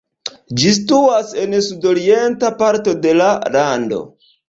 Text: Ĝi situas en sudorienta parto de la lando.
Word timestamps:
Ĝi 0.61 0.71
situas 0.77 1.35
en 1.43 1.55
sudorienta 1.67 2.53
parto 2.65 2.99
de 3.07 3.17
la 3.23 3.33
lando. 3.59 4.05